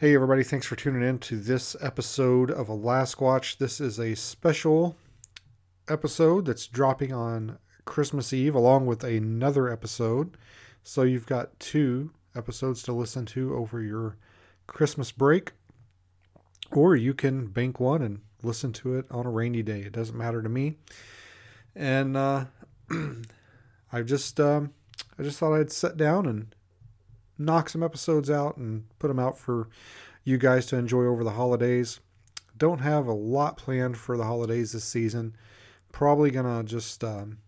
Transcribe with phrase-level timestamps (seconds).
[0.00, 3.58] Hey, everybody, thanks for tuning in to this episode of Alasquatch.
[3.58, 4.96] This is a special
[5.90, 10.38] episode that's dropping on Christmas Eve along with another episode.
[10.82, 14.16] So you've got two episodes to listen to over your
[14.66, 15.52] Christmas break,
[16.70, 19.80] or you can bank one and listen to it on a rainy day.
[19.80, 20.76] It doesn't matter to me.
[21.76, 22.46] And uh,
[23.92, 24.72] I just um,
[25.18, 26.54] I just thought I'd sit down and
[27.40, 29.68] knock some episodes out and put them out for
[30.22, 31.98] you guys to enjoy over the holidays.
[32.56, 35.34] Don't have a lot planned for the holidays this season.
[35.90, 37.38] Probably gonna just um,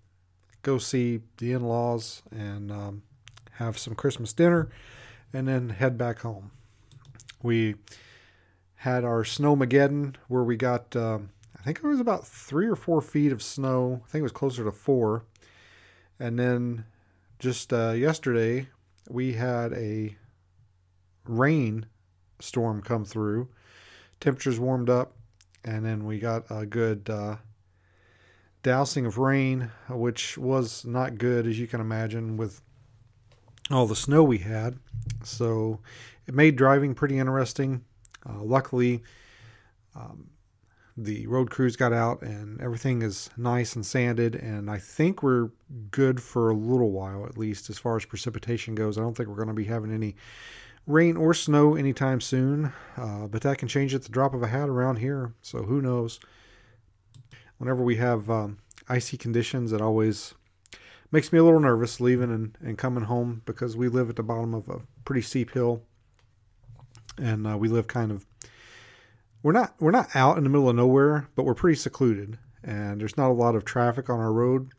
[0.62, 3.02] go see the in-laws and um,
[3.52, 4.70] have some Christmas dinner,
[5.32, 6.50] and then head back home.
[7.42, 7.74] We
[8.76, 13.00] had our snowmageddon where we got um, I think it was about three or four
[13.02, 14.02] feet of snow.
[14.04, 15.24] I think it was closer to four,
[16.18, 16.86] and then
[17.38, 18.68] just uh, yesterday
[19.08, 20.16] we had a
[21.24, 21.86] rain
[22.40, 23.48] storm come through.
[24.20, 25.16] Temperatures warmed up,
[25.64, 27.36] and then we got a good uh,
[28.62, 32.60] dousing of rain, which was not good, as you can imagine, with
[33.70, 34.78] all the snow we had.
[35.24, 35.80] So
[36.26, 37.84] it made driving pretty interesting.
[38.28, 39.02] Uh, luckily,
[39.96, 40.28] um,
[40.96, 45.48] the road crews got out and everything is nice and sanded and i think we're
[45.90, 48.98] good for a little while at least as far as precipitation goes.
[48.98, 50.16] I don't think we're going to be having any
[50.86, 54.48] rain or snow anytime soon uh, but that can change at the drop of a
[54.48, 56.20] hat around here so who knows?
[57.58, 58.58] Whenever we have um,
[58.88, 60.34] icy conditions it always
[61.10, 64.22] makes me a little nervous leaving and, and coming home because we live at the
[64.22, 65.82] bottom of a pretty steep hill
[67.18, 68.26] and uh, we live kind of
[69.42, 73.00] we're not we're not out in the middle of nowhere, but we're pretty secluded, and
[73.00, 74.70] there's not a lot of traffic on our road.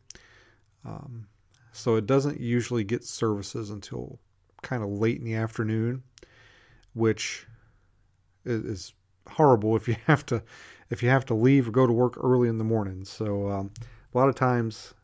[0.84, 1.26] Um,
[1.72, 4.18] so it doesn't usually get services until
[4.62, 6.02] kind of late in the afternoon,
[6.94, 7.46] which
[8.44, 8.92] is
[9.28, 10.42] horrible if you have to
[10.90, 13.04] if you have to leave or go to work early in the morning.
[13.04, 13.70] So um,
[14.14, 14.94] a lot of times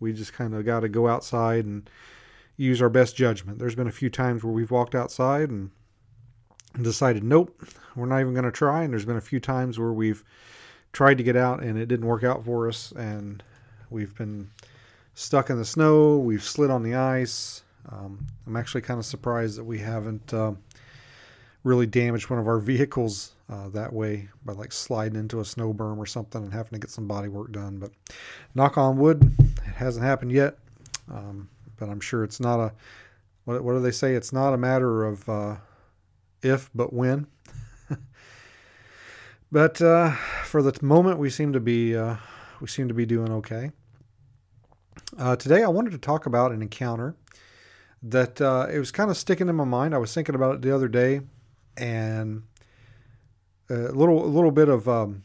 [0.00, 1.88] we just kind of got to go outside and
[2.56, 3.58] use our best judgment.
[3.58, 5.70] There's been a few times where we've walked outside and
[6.80, 7.62] decided, nope,
[7.94, 8.82] we're not even going to try.
[8.82, 10.24] And there's been a few times where we've
[10.92, 12.92] tried to get out and it didn't work out for us.
[12.92, 13.42] And
[13.90, 14.50] we've been
[15.14, 17.62] stuck in the snow, we've slid on the ice.
[17.90, 20.52] Um, I'm actually kind of surprised that we haven't uh,
[21.64, 25.74] really damaged one of our vehicles uh, that way by like sliding into a snow
[25.74, 27.78] berm or something and having to get some body work done.
[27.78, 27.90] But
[28.54, 30.56] knock on wood, it hasn't happened yet.
[31.12, 32.72] Um, but I'm sure it's not a
[33.44, 34.14] what, what do they say?
[34.14, 35.56] It's not a matter of uh,
[36.42, 37.26] if but when.
[39.52, 40.12] but uh,
[40.44, 42.16] for the moment, we seem to be uh,
[42.60, 43.70] we seem to be doing okay.
[45.18, 47.14] Uh, today, I wanted to talk about an encounter
[48.02, 49.94] that uh, it was kind of sticking in my mind.
[49.94, 51.20] I was thinking about it the other day,
[51.76, 52.42] and
[53.70, 55.24] a little a little bit of um,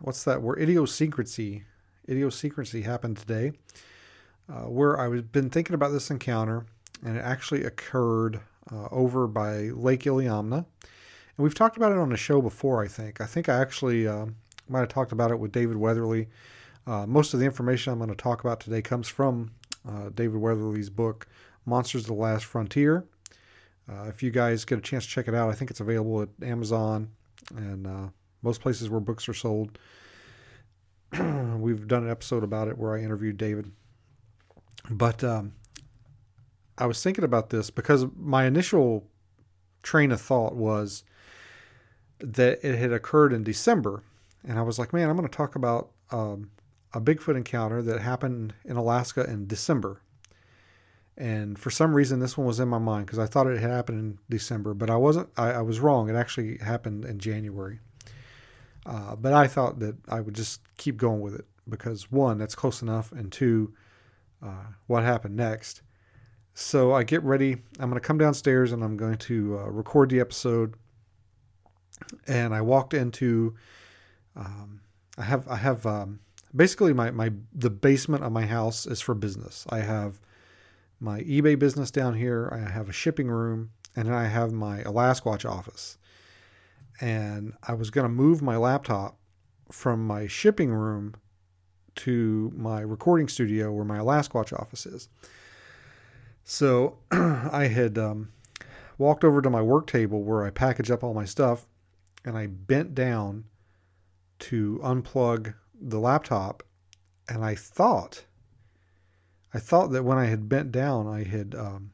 [0.00, 0.60] what's that word?
[0.60, 1.64] Idiosyncrasy.
[2.08, 3.52] Idiosyncrasy happened today,
[4.48, 6.66] uh, where I was been thinking about this encounter,
[7.04, 10.58] and it actually occurred uh, over by Lake Iliamna.
[10.58, 13.20] And we've talked about it on the show before, I think.
[13.20, 14.26] I think I actually uh,
[14.68, 16.28] might have talked about it with David Weatherly.
[16.86, 19.52] Uh, most of the information I'm going to talk about today comes from
[19.88, 21.26] uh, David Weatherly's book,
[21.64, 23.04] Monsters of the Last Frontier.
[23.90, 26.22] Uh, if you guys get a chance to check it out, I think it's available
[26.22, 27.10] at Amazon
[27.56, 28.08] and uh,
[28.42, 29.78] most places where books are sold.
[31.12, 33.70] We've done an episode about it where I interviewed David.
[34.90, 35.52] But um,
[36.78, 39.06] I was thinking about this because my initial
[39.82, 41.04] train of thought was
[42.18, 44.02] that it had occurred in December.
[44.46, 46.50] And I was like, man, I'm going to talk about um,
[46.92, 50.00] a Bigfoot encounter that happened in Alaska in December.
[51.16, 53.70] And for some reason, this one was in my mind because I thought it had
[53.70, 55.28] happened in December, but I wasn't.
[55.36, 56.08] I, I was wrong.
[56.08, 57.80] It actually happened in January.
[58.86, 62.54] Uh, but I thought that I would just keep going with it because one, that's
[62.54, 63.74] close enough, and two,
[64.42, 65.82] uh, what happened next
[66.54, 67.52] so I get ready.
[67.78, 70.74] I'm going to come downstairs and I'm going to uh, record the episode.
[72.26, 73.54] And I walked into,
[74.36, 74.80] um,
[75.18, 76.20] I have, I have, um,
[76.54, 79.66] basically my, my, the basement of my house is for business.
[79.70, 80.20] I have
[81.00, 82.50] my eBay business down here.
[82.52, 85.98] I have a shipping room and then I have my Alasquatch office.
[87.00, 89.18] and I was going to move my laptop
[89.70, 91.14] from my shipping room
[91.96, 95.08] to my recording studio where my Alasquatch office is.
[96.44, 98.30] So I had um,
[98.98, 101.66] walked over to my work table where I package up all my stuff
[102.24, 103.44] and I bent down
[104.40, 106.62] to unplug the laptop
[107.28, 108.24] and I thought
[109.54, 111.92] I thought that when I had bent down I had um,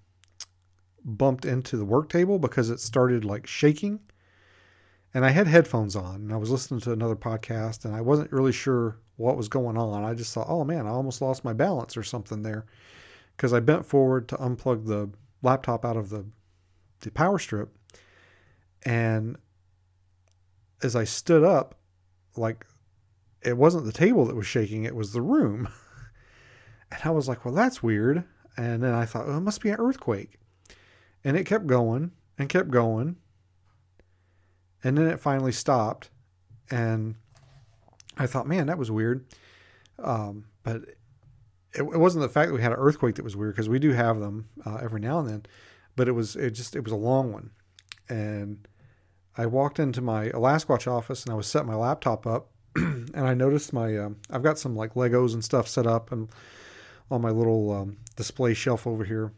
[1.04, 4.00] bumped into the work table because it started like shaking
[5.12, 8.32] and I had headphones on and I was listening to another podcast and I wasn't
[8.32, 10.04] really sure what was going on.
[10.04, 12.66] I just thought, oh man, I almost lost my balance or something there
[13.38, 16.26] because I bent forward to unplug the laptop out of the
[17.00, 17.72] the power strip
[18.82, 19.36] and
[20.82, 21.76] as I stood up
[22.36, 22.66] like
[23.42, 25.68] it wasn't the table that was shaking, it was the room.
[26.90, 28.24] and I was like, well, that's weird.
[28.56, 30.38] And then I thought, oh, it must be an earthquake.
[31.22, 33.16] And it kept going and kept going.
[34.82, 36.10] And then it finally stopped.
[36.70, 37.14] And
[38.16, 39.24] I thought, man, that was weird.
[39.98, 40.82] Um, but
[41.74, 43.78] it, it, wasn't the fact that we had an earthquake that was weird because we
[43.78, 45.46] do have them uh, every now and then.
[45.96, 47.50] But it was it just it was a long one,
[48.08, 48.66] and
[49.36, 53.34] I walked into my Alasquatch office and I was setting my laptop up, and I
[53.34, 56.28] noticed my um, I've got some like Legos and stuff set up and
[57.10, 59.32] on my little um, display shelf over here,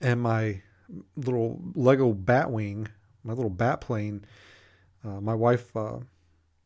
[0.00, 0.60] and my
[1.16, 2.88] little Lego Batwing,
[3.24, 4.24] my little bat plane.
[5.04, 5.98] Uh, my wife uh,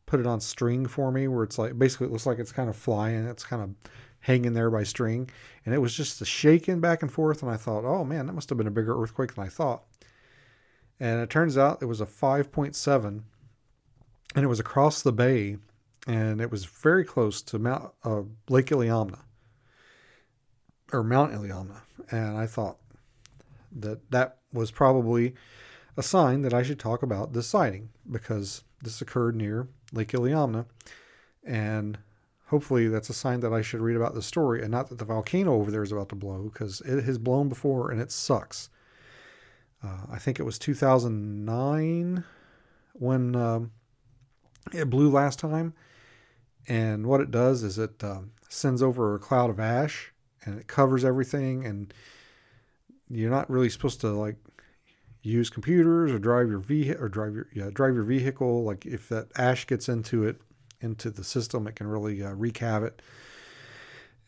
[0.05, 2.69] put it on string for me, where it's like basically it looks like it's kind
[2.69, 3.25] of flying.
[3.27, 3.91] It's kind of
[4.27, 5.29] hanging there by string,
[5.65, 7.41] and it was just a shaking back and forth.
[7.41, 9.83] And I thought, oh man, that must have been a bigger earthquake than I thought.
[10.99, 13.23] And it turns out it was a 5.7, and
[14.35, 15.57] it was across the bay,
[16.05, 19.19] and it was very close to Mount uh, Lake Iliamna
[20.91, 21.81] or Mount Iliamna.
[22.11, 22.79] And I thought
[23.71, 25.35] that that was probably
[25.95, 30.65] a sign that I should talk about this sighting because this occurred near Lake Iliamna,
[31.45, 31.97] and
[32.47, 35.05] hopefully that's a sign that I should read about the story and not that the
[35.05, 38.69] volcano over there is about to blow because it has blown before and it sucks.
[39.83, 42.23] Uh, I think it was 2009
[42.93, 43.71] when um,
[44.73, 45.73] it blew last time.
[46.67, 50.13] And what it does is it uh, sends over a cloud of ash
[50.45, 51.65] and it covers everything.
[51.65, 51.93] And
[53.09, 54.37] you're not really supposed to like
[55.21, 58.63] use computers or drive your vehicle or drive your yeah drive your vehicle.
[58.63, 60.41] Like if that ash gets into it
[60.81, 63.01] into the system, it can really uh, wreak havoc.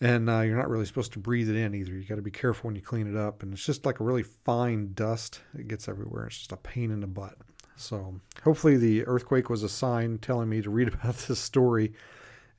[0.02, 1.92] And uh, you're not really supposed to breathe it in either.
[1.92, 3.44] You got to be careful when you clean it up.
[3.44, 5.42] And it's just like a really fine dust.
[5.58, 6.28] It gets everywhere.
[6.28, 7.38] It's just a pain in the butt.
[7.80, 11.94] So hopefully the earthquake was a sign telling me to read about this story,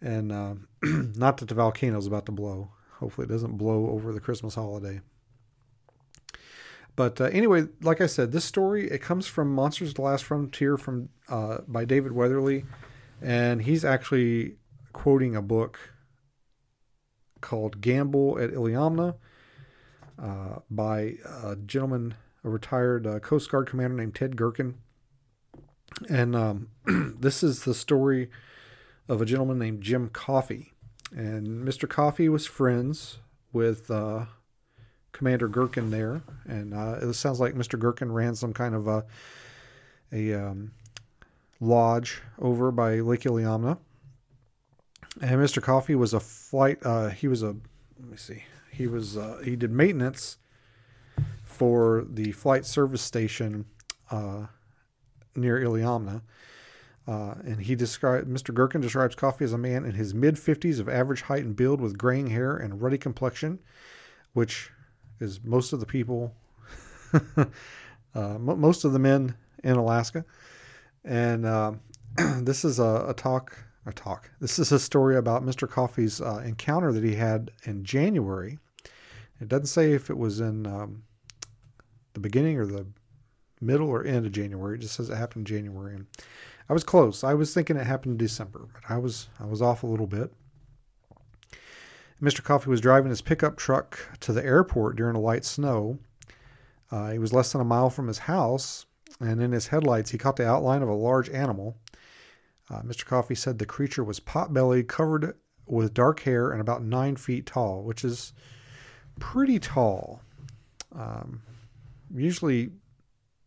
[0.00, 2.70] and uh, not that the volcano is about to blow.
[2.98, 5.00] Hopefully it doesn't blow over the Christmas holiday.
[6.96, 10.76] But uh, anyway, like I said, this story it comes from Monsters the Last Frontier
[10.76, 12.64] from uh, by David Weatherly
[13.20, 14.56] and he's actually
[14.93, 15.78] quoting a book
[17.40, 19.17] called Gamble at Iliamna
[20.20, 22.14] uh, by a gentleman,
[22.44, 24.75] a retired uh, Coast Guard commander named Ted Gerken.
[26.09, 26.68] And um,
[27.18, 28.30] this is the story
[29.09, 30.73] of a gentleman named Jim Coffey.
[31.14, 31.88] And Mr.
[31.88, 33.18] Coffey was friends
[33.52, 34.26] with uh,
[35.12, 36.23] Commander Gerken there.
[36.47, 37.78] And uh, it sounds like Mr.
[37.78, 39.04] Gerken ran some kind of a,
[40.12, 40.73] a um,
[41.61, 43.79] lodge over by Lake Iliamna.
[45.21, 45.62] And Mr.
[45.62, 46.79] Coffey was a flight.
[46.83, 47.49] Uh, he was a.
[47.99, 48.45] Let me see.
[48.71, 49.17] He was.
[49.17, 50.38] Uh, he did maintenance
[51.45, 53.67] for the flight service station
[54.11, 54.47] uh,
[55.35, 56.23] near Iliamna.
[57.07, 58.55] Uh, and he described Mr.
[58.55, 61.81] Gerken describes Coffey as a man in his mid 50s of average height and build
[61.81, 63.59] with graying hair and ruddy complexion,
[64.33, 64.71] which
[65.19, 66.35] is most of the people,
[68.14, 70.25] uh, most of the men in Alaska.
[71.04, 71.73] And uh,
[72.40, 74.30] this is a, a, talk, a talk.
[74.40, 75.69] This is a story about Mr.
[75.69, 78.59] Coffey's uh, encounter that he had in January.
[79.40, 81.02] It doesn't say if it was in um,
[82.12, 82.87] the beginning or the
[83.61, 84.76] middle or end of January.
[84.76, 85.95] It just says it happened in January.
[85.95, 86.07] And
[86.69, 87.25] I was close.
[87.25, 90.07] I was thinking it happened in December, but I was I was off a little
[90.07, 90.33] bit.
[92.23, 92.45] Mr.
[92.45, 95.99] Coffey was driving his pickup truck to the airport during a light snow.
[96.90, 98.85] Uh, he was less than a mile from his house
[99.21, 101.77] and in his headlights he caught the outline of a large animal.
[102.71, 103.05] Uh, Mr.
[103.05, 105.37] Coffey said the creature was pot bellied, covered
[105.67, 108.33] with dark hair, and about nine feet tall, which is
[109.19, 110.23] pretty tall.
[110.95, 111.43] Um,
[112.15, 112.71] usually,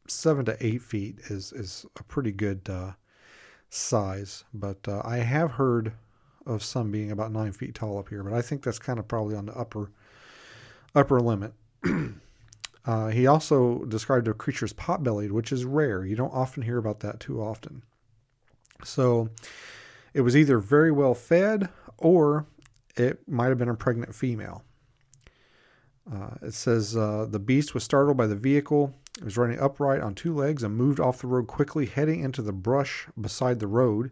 [0.08, 2.92] seven to eight feet is is a pretty good uh,
[3.70, 5.94] size, but uh, I have heard
[6.46, 9.08] of some being about nine feet tall up here, but I think that's kind of
[9.08, 9.92] probably on the upper
[10.96, 11.54] upper limit.
[12.86, 16.06] Uh, he also described a creature as pot bellied, which is rare.
[16.06, 17.84] You don't often hear about that too often.
[18.84, 19.30] So
[20.14, 22.46] it was either very well fed or
[22.96, 24.64] it might have been a pregnant female.
[26.12, 28.94] Uh, it says uh, the beast was startled by the vehicle.
[29.18, 32.42] It was running upright on two legs and moved off the road quickly, heading into
[32.42, 34.12] the brush beside the road.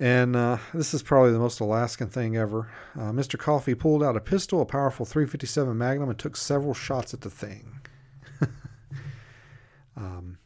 [0.00, 2.70] And uh, this is probably the most Alaskan thing ever.
[2.98, 3.38] Uh, Mr.
[3.38, 7.28] Coffey pulled out a pistol, a powerful 357 Magnum, and took several shots at the
[7.28, 7.80] thing.
[9.98, 10.38] um,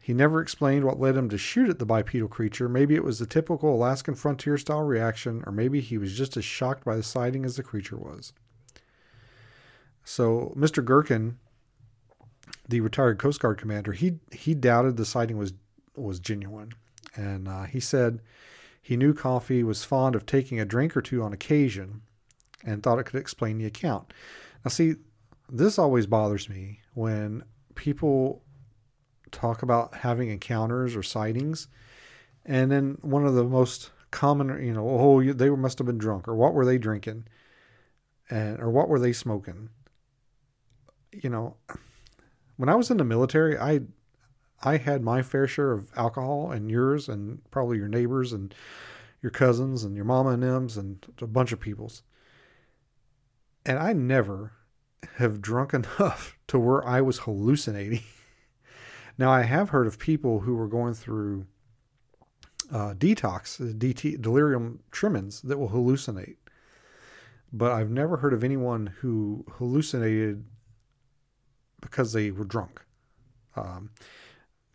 [0.00, 2.70] he never explained what led him to shoot at the bipedal creature.
[2.70, 6.44] Maybe it was the typical Alaskan frontier style reaction, or maybe he was just as
[6.44, 8.32] shocked by the sighting as the creature was.
[10.04, 10.82] So, Mr.
[10.82, 11.34] Gerken,
[12.66, 15.52] the retired Coast Guard commander, he he doubted the sighting was
[15.94, 16.72] was genuine,
[17.14, 18.20] and uh, he said
[18.82, 22.02] he knew Coffey was fond of taking a drink or two on occasion
[22.64, 24.12] and thought it could explain the account.
[24.64, 24.96] Now, see,
[25.48, 27.44] this always bothers me when
[27.76, 28.42] people
[29.30, 31.68] talk about having encounters or sightings,
[32.44, 36.26] and then one of the most common, you know, oh, they must have been drunk,
[36.26, 37.24] or what were they drinking,
[38.30, 39.68] and or what were they smoking?
[41.12, 41.56] You know,
[42.56, 43.80] when I was in the military, I
[44.62, 48.54] I had my fair share of alcohol and yours and probably your neighbors and
[49.20, 52.02] your cousins and your mama and them's and a bunch of people's.
[53.64, 54.52] And I never
[55.16, 58.02] have drunk enough to where I was hallucinating.
[59.18, 61.46] now I have heard of people who were going through
[62.72, 66.36] uh, detox, DT, delirium tremens that will hallucinate.
[67.52, 70.44] But I've never heard of anyone who hallucinated
[71.80, 72.80] because they were drunk.
[73.54, 73.90] Um,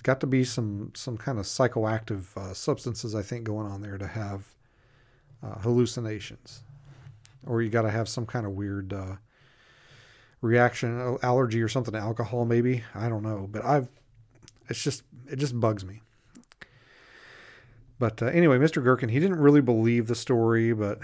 [0.03, 3.97] got to be some some kind of psychoactive uh, substances I think going on there
[3.97, 4.53] to have
[5.43, 6.63] uh, hallucinations,
[7.45, 9.15] or you got to have some kind of weird uh,
[10.41, 12.83] reaction, allergy or something to alcohol maybe.
[12.95, 13.89] I don't know, but I've
[14.69, 16.01] it's just it just bugs me.
[17.99, 18.83] But uh, anyway, Mr.
[18.83, 20.99] Gerken, he didn't really believe the story, but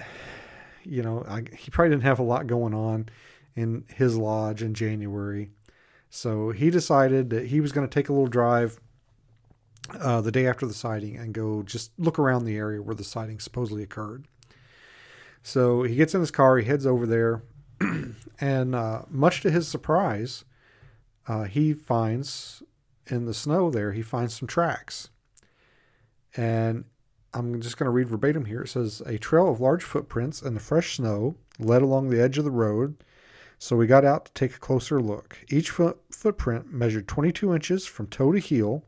[0.84, 3.10] you know, I, he probably didn't have a lot going on
[3.56, 5.50] in his lodge in January.
[6.10, 8.80] So he decided that he was going to take a little drive
[10.00, 13.04] uh, the day after the sighting and go just look around the area where the
[13.04, 14.26] sighting supposedly occurred.
[15.42, 17.44] So he gets in his car, he heads over there,
[18.40, 20.46] and uh, much to his surprise,
[21.28, 22.64] uh, he finds
[23.08, 25.10] in the snow there, he finds some tracks.
[26.38, 26.86] And
[27.34, 28.62] I'm just going to read verbatim here.
[28.62, 32.38] It says, A trail of large footprints in the fresh snow led along the edge
[32.38, 32.96] of the road
[33.64, 35.38] so we got out to take a closer look.
[35.50, 38.84] Each foot, footprint measured 22 inches from toe to heel,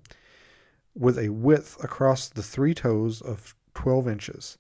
[0.95, 4.57] with a width across the three toes of 12 inches,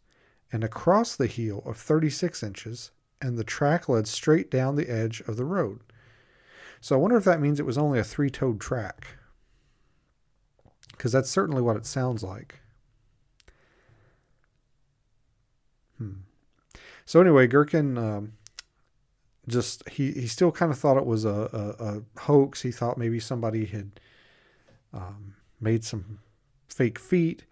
[0.51, 5.21] and across the heel of 36 inches, and the track led straight down the edge
[5.21, 5.79] of the road.
[6.81, 9.07] So I wonder if that means it was only a three toed track.
[10.91, 12.59] Because that's certainly what it sounds like.
[15.97, 16.19] Hmm.
[17.05, 18.33] So anyway, Gerken um,
[19.47, 21.29] just he he still kind of thought it was a,
[21.79, 22.61] a, a hoax.
[22.61, 23.99] He thought maybe somebody had
[24.93, 26.19] um, made some
[26.67, 27.45] fake feet,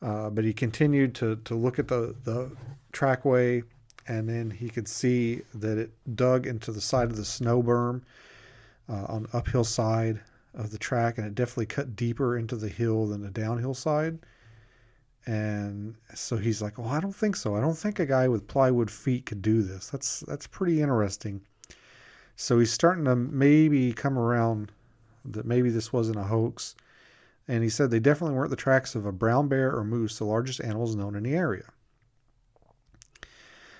[0.00, 2.50] uh, but he continued to to look at the the
[2.92, 3.62] trackway,
[4.06, 8.02] and then he could see that it dug into the side of the snow berm
[8.88, 10.20] uh, on the uphill side
[10.54, 14.18] of the track, and it definitely cut deeper into the hill than the downhill side.
[15.24, 17.54] And so he's like, "Oh, I don't think so.
[17.54, 19.88] I don't think a guy with plywood feet could do this.
[19.88, 21.42] That's that's pretty interesting."
[22.34, 24.72] So he's starting to maybe come around
[25.24, 26.74] that maybe this wasn't a hoax.
[27.48, 30.24] And he said they definitely weren't the tracks of a brown bear or moose, the
[30.24, 31.70] largest animals known in the area.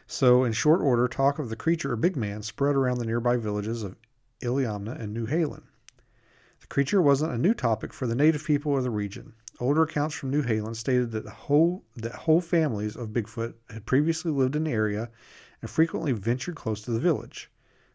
[0.07, 3.37] So, in short order, talk of the creature or big man spread around the nearby
[3.37, 3.97] villages of
[4.43, 5.63] Iliamna and Newhalen.
[6.61, 9.35] The creature wasn't a new topic for the native people of the region.
[9.59, 14.57] Older accounts from Newhalen stated that whole that whole families of Bigfoot had previously lived
[14.57, 15.11] in the area
[15.61, 17.51] and frequently ventured close to the village.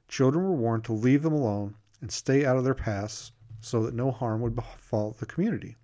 [0.07, 3.93] Children were warned to leave them alone and stay out of their paths so that
[3.93, 5.75] no harm would befall the community.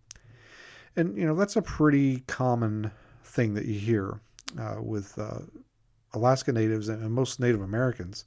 [0.95, 2.91] And you know that's a pretty common
[3.23, 4.19] thing that you hear
[4.59, 5.39] uh, with uh,
[6.13, 8.25] Alaska Natives and most Native Americans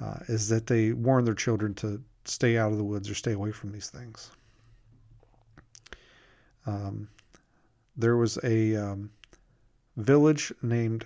[0.00, 3.32] uh, is that they warn their children to stay out of the woods or stay
[3.32, 4.30] away from these things.
[6.66, 7.08] Um,
[7.96, 9.10] there was a um,
[9.96, 11.04] village named,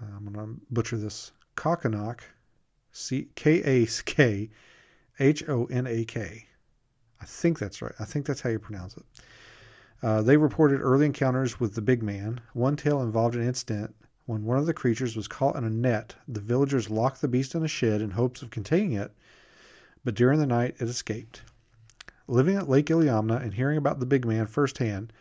[0.00, 2.20] I'm going to butcher this, Kakonak,
[2.92, 4.50] C K A K
[5.18, 6.46] H O N A K.
[7.20, 7.94] I think that's right.
[8.00, 9.04] I think that's how you pronounce it.
[10.02, 12.40] Uh, they reported early encounters with the big man.
[12.52, 13.94] One tale involved an incident
[14.26, 17.54] When one of the creatures was caught in a net, the villagers locked the beast
[17.54, 19.12] in a shed in hopes of containing it,
[20.02, 21.42] but during the night it escaped.
[22.26, 25.12] Living at Lake Iliamna and hearing about the big man firsthand,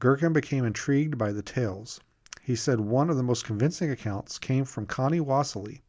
[0.00, 2.00] Gerken became intrigued by the tales.
[2.42, 5.82] He said one of the most convincing accounts came from Connie Wassily,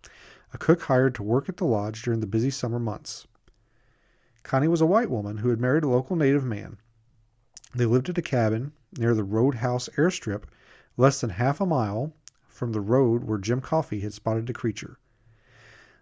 [0.53, 3.27] a cook hired to work at the lodge during the busy summer months.
[4.43, 6.77] Connie was a white woman who had married a local native man.
[7.75, 10.43] They lived at a cabin near the Roadhouse airstrip,
[10.95, 12.13] less than half a mile
[12.47, 14.97] from the road where Jim Coffey had spotted the creature.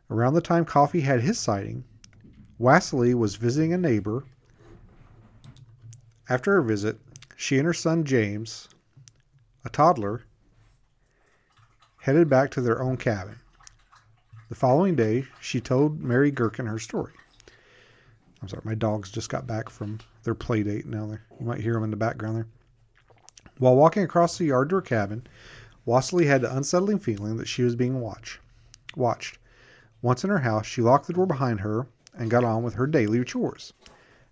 [0.09, 1.83] Around the time Coffey had his sighting,
[2.57, 4.23] Wassily was visiting a neighbor.
[6.29, 6.99] After her visit,
[7.35, 8.69] she and her son James,
[9.65, 10.23] a toddler,
[12.01, 13.35] headed back to their own cabin.
[14.47, 17.13] The following day, she told Mary Gerken her story.
[18.45, 20.85] I'm sorry, my dogs just got back from their play date.
[20.85, 22.47] Now you might hear them in the background there.
[23.57, 25.25] While walking across the yard to her cabin,
[25.83, 28.37] Wassily had the unsettling feeling that she was being watched.
[28.95, 29.39] Watched.
[30.03, 32.85] Once in her house, she locked the door behind her and got on with her
[32.85, 33.73] daily chores.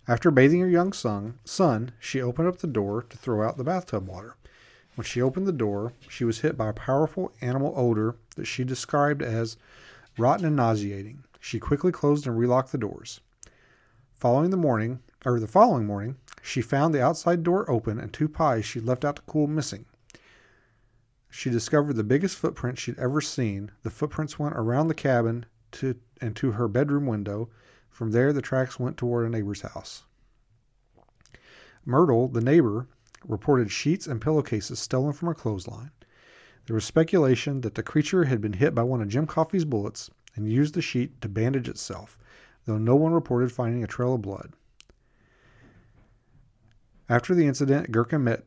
[0.06, 3.64] After bathing her young son, son, she opened up the door to throw out the
[3.64, 4.36] bathtub water.
[4.94, 8.62] When she opened the door, she was hit by a powerful animal odor that she
[8.62, 9.56] described as
[10.16, 11.24] rotten and nauseating.
[11.40, 13.20] She quickly closed and relocked the doors.
[14.14, 18.28] Following the morning, or the following morning, she found the outside door open and two
[18.28, 19.86] pies she'd left out to cool missing.
[21.28, 23.72] She discovered the biggest footprint she'd ever seen.
[23.82, 27.50] The footprints went around the cabin to and to her bedroom window.
[27.90, 30.04] From there, the tracks went toward a neighbor's house.
[31.84, 32.86] Myrtle, the neighbor,
[33.26, 35.90] reported sheets and pillowcases stolen from her clothesline.
[36.66, 40.10] There was speculation that the creature had been hit by one of Jim Coffey's bullets
[40.36, 42.16] and used the sheet to bandage itself,
[42.66, 44.52] though no one reported finding a trail of blood.
[47.08, 48.44] After the incident, Gerken met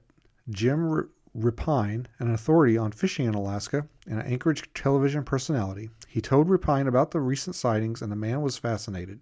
[0.50, 5.90] Jim Repine, an authority on fishing in Alaska and an Anchorage television personality.
[6.08, 9.22] He told Repine about the recent sightings, and the man was fascinated.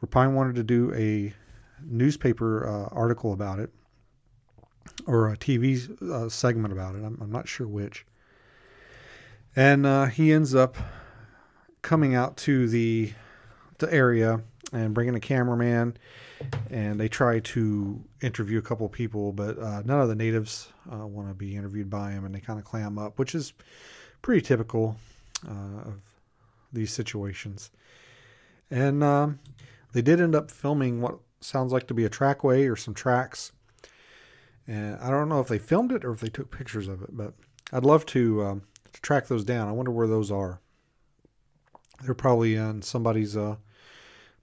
[0.00, 1.34] Repine wanted to do a
[1.84, 3.70] newspaper uh, article about it,
[5.06, 7.04] or a TV uh, segment about it.
[7.04, 8.06] I'm, I'm, not sure which.
[9.54, 10.76] And uh, he ends up
[11.82, 13.12] coming out to the
[13.80, 14.40] the area
[14.72, 15.96] and bring in a cameraman,
[16.70, 21.06] and they try to interview a couple people, but uh, none of the natives uh,
[21.06, 23.52] want to be interviewed by him, and they kind of clam up, which is
[24.22, 24.96] pretty typical
[25.48, 26.00] uh, of
[26.72, 27.70] these situations.
[28.70, 29.40] And um,
[29.92, 33.50] they did end up filming what sounds like to be a trackway or some tracks
[34.70, 37.16] and I don't know if they filmed it or if they took pictures of it,
[37.16, 37.34] but
[37.72, 38.62] I'd love to, um,
[38.92, 39.68] to track those down.
[39.68, 40.60] I wonder where those are.
[42.04, 43.56] They're probably in somebody's uh,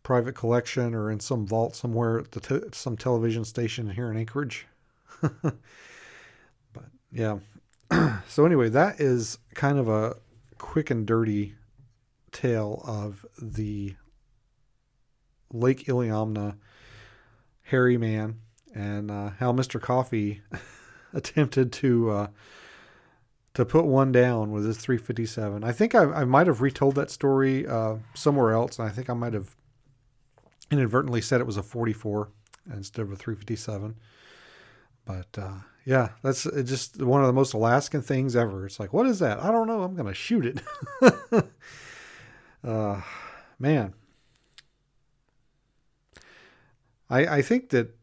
[0.08, 4.66] private collection or in some vault somewhere at te- some television station here in Anchorage.
[5.22, 5.56] but
[7.12, 7.40] yeah.
[8.30, 10.16] so anyway, that is kind of a
[10.58, 11.56] quick and dirty
[12.32, 13.96] tale of the
[15.52, 16.56] Lake Iliamna
[17.64, 18.40] hairy man
[18.74, 19.82] and uh, how Mr.
[19.82, 20.40] Coffey
[21.14, 22.28] attempted to uh,
[23.56, 25.66] to put one down with his 357.
[25.66, 29.10] I think I, I might have retold that story uh, somewhere else, and I think
[29.10, 29.57] I might have
[30.72, 32.30] inadvertently said it was a 44
[32.74, 33.96] instead of a 357.
[35.06, 38.66] But uh, yeah, that's just one of the most Alaskan things ever.
[38.66, 39.42] It's like, what is that?
[39.42, 39.84] I don't know.
[39.84, 40.62] I'm going to shoot it.
[42.64, 43.02] uh,
[43.58, 43.94] man.
[47.10, 47.96] I, I think that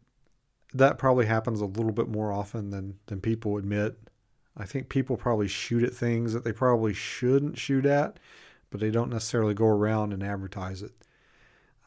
[0.73, 3.99] that probably happens a little bit more often than than people admit.
[4.57, 8.19] I think people probably shoot at things that they probably shouldn't shoot at,
[8.71, 10.93] but they don't necessarily go around and advertise it.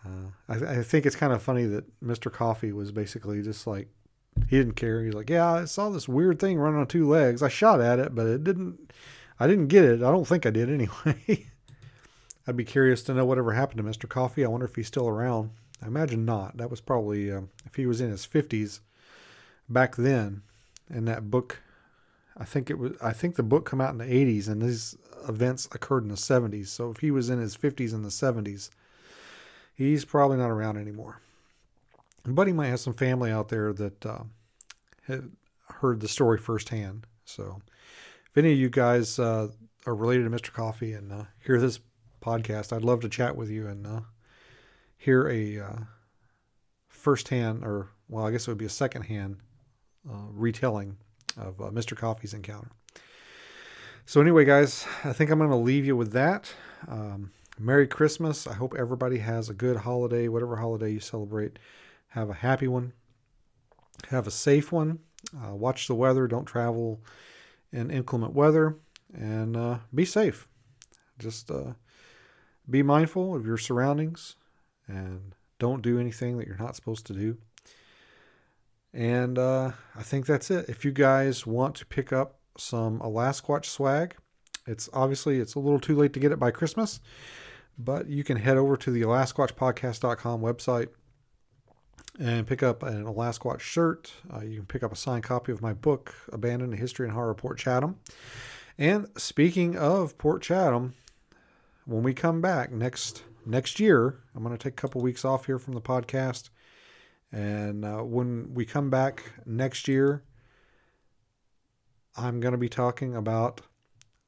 [0.06, 2.32] Uh, I, I, think it's kind of funny that Mr.
[2.32, 3.90] Coffey was basically just like
[4.50, 5.04] he didn't care.
[5.04, 7.42] He's like, yeah, I saw this weird thing running on two legs.
[7.42, 8.94] I shot at it, but it didn't.
[9.40, 10.02] I didn't get it.
[10.04, 11.46] I don't think I did anyway.
[12.48, 14.08] I'd be curious to know whatever happened to Mr.
[14.08, 14.46] Coffey.
[14.46, 15.52] I wonder if he's still around.
[15.84, 16.58] I imagine not.
[16.58, 18.80] That was probably uh, if he was in his 50s
[19.68, 20.44] back then.
[20.90, 21.62] And that book,
[22.38, 22.94] I think it was.
[23.02, 24.96] I think the book come out in the 80s, and these
[25.28, 26.68] events occurred in the 70s.
[26.68, 28.70] So if he was in his 50s in the 70s,
[29.78, 31.22] he's probably not around anymore.
[32.26, 34.24] But he might have some family out there that uh,
[35.70, 37.06] heard the story firsthand.
[37.24, 37.62] So
[38.30, 39.50] if any of you guys uh,
[39.86, 40.52] are related to Mr.
[40.52, 41.80] Coffey and uh, hear this
[42.22, 44.02] podcast, I'd love to chat with you and uh,
[44.98, 45.76] hear a uh,
[46.90, 49.38] firsthand, or well, I guess it would be a secondhand
[50.10, 50.98] uh, retelling
[51.38, 51.96] of uh, Mr.
[51.96, 52.72] Coffey's encounter.
[54.06, 56.54] So, anyway, guys, I think I'm going to leave you with that.
[56.88, 58.46] Um, Merry Christmas.
[58.48, 61.58] I hope everybody has a good holiday, whatever holiday you celebrate.
[62.10, 62.93] Have a happy one.
[64.10, 65.00] Have a safe one.
[65.36, 66.28] Uh, watch the weather.
[66.28, 67.02] Don't travel
[67.72, 68.78] in inclement weather.
[69.13, 70.48] and uh, be safe.
[71.20, 71.74] Just uh,
[72.70, 74.36] be mindful of your surroundings
[74.88, 77.38] and don't do anything that you're not supposed to do.
[78.93, 80.70] And uh, I think that's it.
[80.70, 84.15] If you guys want to pick up some Alasquatch swag,
[84.65, 87.00] it's obviously it's a little too late to get it by Christmas,
[87.78, 90.90] but you can head over to the AlasquatchPodcast.com website
[92.20, 94.12] and pick up an Alasquatch shirt.
[94.34, 97.36] Uh, you can pick up a signed copy of my book, Abandoned History and Horror
[97.36, 98.00] Port Chatham.
[98.78, 100.96] And speaking of Port Chatham,
[101.86, 105.46] when we come back next next year, I'm going to take a couple weeks off
[105.46, 106.50] here from the podcast.
[107.32, 110.24] And uh, when we come back next year,
[112.16, 113.62] I'm going to be talking about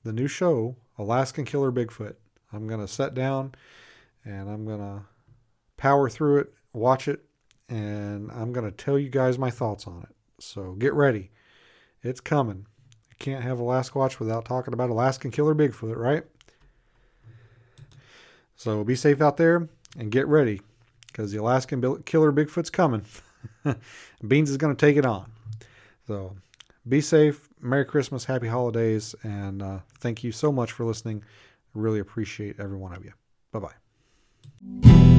[0.04, 2.16] the new show, Alaskan Killer Bigfoot.
[2.52, 3.54] I'm going to sit down
[4.26, 5.02] and I'm going to
[5.78, 7.24] power through it, watch it,
[7.70, 10.16] and I'm going to tell you guys my thoughts on it.
[10.44, 11.32] So get ready.
[12.02, 12.66] It's coming.
[13.10, 16.24] You can't have Alasquatch without talking about Alaskan Killer Bigfoot, right?
[18.56, 20.62] So be safe out there and get ready
[21.08, 23.06] because the Alaskan Killer Bigfoot's coming.
[24.28, 25.32] Beans is going to take it on.
[26.08, 26.36] So
[26.88, 27.50] be safe.
[27.62, 28.26] Merry Christmas.
[28.26, 29.16] Happy holidays.
[29.24, 31.24] And uh, thank you so much for listening.
[31.76, 33.14] I really appreciate every one of you.
[33.52, 35.16] Bye bye.